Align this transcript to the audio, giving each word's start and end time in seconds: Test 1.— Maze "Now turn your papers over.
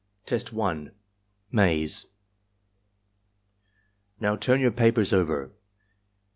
Test 0.25 0.51
1.— 0.51 0.93
Maze 1.51 2.07
"Now 4.19 4.35
turn 4.35 4.59
your 4.59 4.71
papers 4.71 5.13
over. 5.13 5.51